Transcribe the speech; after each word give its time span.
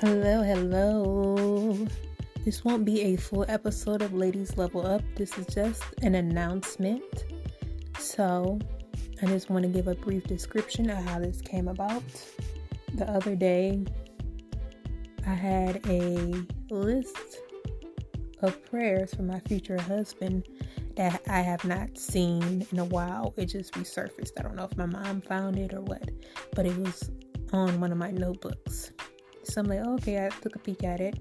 Hello, 0.00 0.42
hello. 0.42 1.86
This 2.42 2.64
won't 2.64 2.86
be 2.86 3.02
a 3.02 3.16
full 3.16 3.44
episode 3.48 4.00
of 4.00 4.14
Ladies 4.14 4.56
Level 4.56 4.86
Up. 4.86 5.02
This 5.14 5.36
is 5.36 5.44
just 5.48 5.82
an 6.00 6.14
announcement. 6.14 7.04
So, 7.98 8.58
I 9.20 9.26
just 9.26 9.50
want 9.50 9.64
to 9.64 9.68
give 9.68 9.88
a 9.88 9.94
brief 9.94 10.24
description 10.24 10.88
of 10.88 11.04
how 11.04 11.18
this 11.18 11.42
came 11.42 11.68
about. 11.68 12.02
The 12.94 13.10
other 13.10 13.36
day, 13.36 13.84
I 15.26 15.34
had 15.34 15.86
a 15.86 16.46
list 16.70 17.42
of 18.40 18.64
prayers 18.70 19.12
for 19.12 19.20
my 19.20 19.40
future 19.40 19.78
husband 19.78 20.48
that 20.96 21.20
I 21.28 21.40
have 21.40 21.66
not 21.66 21.98
seen 21.98 22.66
in 22.72 22.78
a 22.78 22.86
while. 22.86 23.34
It 23.36 23.46
just 23.46 23.74
resurfaced. 23.74 24.32
I 24.38 24.44
don't 24.44 24.56
know 24.56 24.64
if 24.64 24.74
my 24.78 24.86
mom 24.86 25.20
found 25.20 25.58
it 25.58 25.74
or 25.74 25.82
what, 25.82 26.10
but 26.54 26.64
it 26.64 26.74
was 26.78 27.10
on 27.52 27.80
one 27.80 27.92
of 27.92 27.98
my 27.98 28.10
notebooks. 28.12 28.92
So 29.44 29.60
I'm 29.60 29.66
like, 29.66 29.80
oh, 29.84 29.94
okay, 29.94 30.24
I 30.24 30.28
took 30.28 30.56
a 30.56 30.58
peek 30.58 30.84
at 30.84 31.00
it. 31.00 31.18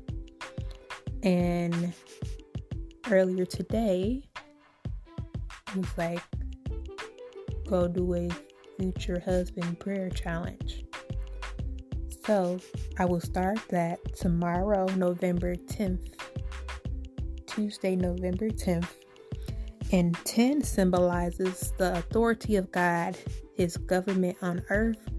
And 1.23 1.93
earlier 3.09 3.45
today, 3.45 4.23
was 5.75 5.97
like, 5.97 6.21
go 7.67 7.87
do 7.87 8.13
a 8.15 8.29
future 8.77 9.21
husband 9.23 9.79
prayer 9.79 10.09
challenge. 10.09 10.85
So 12.25 12.59
I 12.97 13.05
will 13.05 13.21
start 13.21 13.59
that 13.69 14.15
tomorrow, 14.15 14.85
November 14.95 15.55
10th. 15.55 16.13
Tuesday, 17.47 17.95
November 17.95 18.49
10th. 18.49 18.87
And 19.91 20.15
10 20.25 20.61
symbolizes 20.63 21.73
the 21.77 21.97
authority 21.97 22.55
of 22.55 22.71
God, 22.71 23.17
His 23.55 23.77
government 23.77 24.37
on 24.41 24.61
earth, 24.69 25.09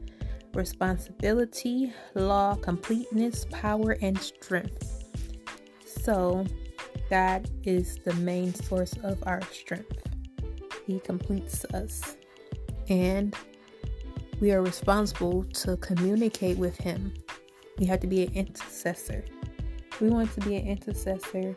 responsibility, 0.54 1.92
law, 2.14 2.54
completeness, 2.56 3.46
power, 3.50 3.96
and 4.02 4.18
strength. 4.18 5.04
So, 5.84 6.44
God 7.08 7.50
is 7.64 7.98
the 8.04 8.14
main 8.14 8.54
source 8.54 8.94
of 9.02 9.22
our 9.26 9.42
strength. 9.50 10.02
He 10.86 11.00
completes 11.00 11.64
us. 11.66 12.16
And 12.88 13.34
we 14.40 14.52
are 14.52 14.62
responsible 14.62 15.44
to 15.44 15.76
communicate 15.76 16.56
with 16.56 16.76
Him. 16.76 17.12
We 17.78 17.86
have 17.86 18.00
to 18.00 18.06
be 18.06 18.24
an 18.24 18.32
intercessor. 18.32 19.24
We 20.00 20.08
want 20.08 20.32
to 20.34 20.40
be 20.40 20.56
an 20.56 20.66
intercessor 20.66 21.54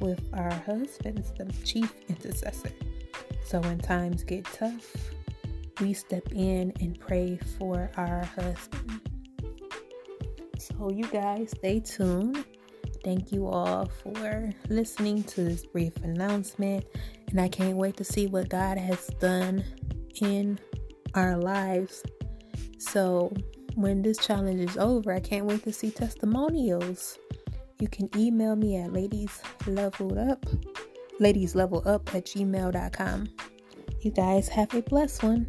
with 0.00 0.20
our 0.34 0.52
husbands, 0.52 1.32
the 1.36 1.50
chief 1.64 1.92
intercessor. 2.08 2.70
So 3.44 3.60
when 3.60 3.78
times 3.78 4.22
get 4.22 4.44
tough, 4.44 5.12
we 5.80 5.92
step 5.92 6.32
in 6.32 6.72
and 6.80 6.98
pray 6.98 7.38
for 7.58 7.90
our 7.96 8.24
husband. 8.24 9.00
So, 10.58 10.90
you 10.90 11.06
guys, 11.06 11.50
stay 11.50 11.80
tuned. 11.80 12.44
Thank 13.04 13.30
you 13.30 13.46
all 13.46 13.86
for 14.02 14.50
listening 14.68 15.22
to 15.24 15.44
this 15.44 15.64
brief 15.64 15.96
announcement. 16.02 16.84
And 17.28 17.40
I 17.40 17.48
can't 17.48 17.76
wait 17.76 17.96
to 17.98 18.04
see 18.04 18.26
what 18.26 18.48
God 18.48 18.78
has 18.78 19.06
done 19.20 19.64
in 20.20 20.58
our 21.14 21.36
lives. 21.36 22.02
So, 22.78 23.32
when 23.74 24.02
this 24.02 24.18
challenge 24.18 24.60
is 24.60 24.76
over, 24.76 25.12
I 25.12 25.20
can't 25.20 25.46
wait 25.46 25.62
to 25.64 25.72
see 25.72 25.90
testimonials. 25.90 27.18
You 27.78 27.88
can 27.88 28.08
email 28.16 28.56
me 28.56 28.78
at 28.78 28.90
ladieslevelup, 28.90 30.42
ladieslevelup 31.20 32.14
at 32.14 32.24
gmail.com. 32.24 33.28
You 34.00 34.10
guys 34.10 34.48
have 34.48 34.72
a 34.74 34.82
blessed 34.82 35.22
one. 35.22 35.46